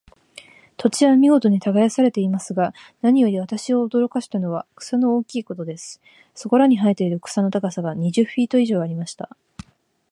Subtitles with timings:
[0.77, 6.01] 土地は見事に耕されていますが、何より私を驚かしたのは、草の大きいことです。
[6.33, 9.29] そこらに生えている草の高さが、二十フィート以上ありました。